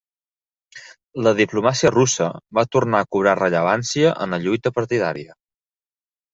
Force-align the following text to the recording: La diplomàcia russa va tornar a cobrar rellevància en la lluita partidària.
La 1.27 1.33
diplomàcia 1.39 1.91
russa 1.97 2.31
va 2.59 2.65
tornar 2.77 3.03
a 3.05 3.09
cobrar 3.17 3.37
rellevància 3.43 4.17
en 4.27 4.37
la 4.37 4.43
lluita 4.49 4.75
partidària. 4.81 5.41